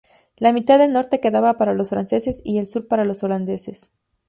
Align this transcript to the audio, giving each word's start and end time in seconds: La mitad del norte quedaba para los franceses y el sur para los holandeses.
La 0.37 0.51
mitad 0.51 0.79
del 0.79 0.91
norte 0.91 1.19
quedaba 1.19 1.57
para 1.57 1.75
los 1.75 1.89
franceses 1.91 2.41
y 2.43 2.57
el 2.57 2.65
sur 2.65 2.87
para 2.87 3.05
los 3.05 3.21
holandeses. 3.21 3.91